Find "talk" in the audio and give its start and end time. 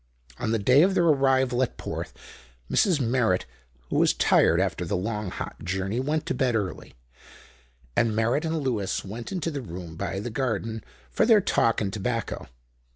11.39-11.81